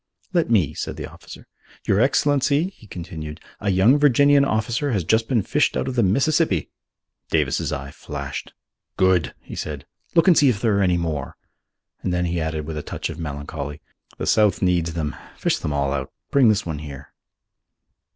"Let 0.33 0.49
me," 0.49 0.73
said 0.73 0.95
the 0.95 1.05
officer. 1.05 1.45
"Your 1.85 1.99
Excellency," 1.99 2.69
he 2.69 2.87
continued, 2.87 3.39
"a 3.59 3.69
young 3.69 3.99
Virginian 3.99 4.43
officer 4.43 4.93
has 4.93 5.03
just 5.03 5.27
been 5.27 5.43
fished 5.43 5.77
out 5.77 5.87
of 5.87 5.93
the 5.95 6.01
Mississippi." 6.01 6.71
Davis's 7.29 7.71
eye 7.71 7.91
flashed. 7.91 8.51
"Good!" 8.97 9.35
he 9.41 9.53
said. 9.53 9.85
"Look 10.15 10.27
and 10.27 10.35
see 10.35 10.49
if 10.49 10.59
there 10.59 10.73
are 10.75 10.79
many 10.79 10.97
more," 10.97 11.37
and 12.01 12.11
then 12.11 12.25
he 12.25 12.41
added 12.41 12.65
with 12.65 12.77
a 12.77 12.81
touch 12.81 13.11
of 13.11 13.19
melancholy, 13.19 13.79
"The 14.17 14.25
South 14.25 14.59
needs 14.59 14.95
them: 14.95 15.15
fish 15.37 15.59
them 15.59 15.71
all 15.71 15.93
out. 15.93 16.11
Bring 16.31 16.49
this 16.49 16.65
one 16.65 16.79
here." 16.79 17.13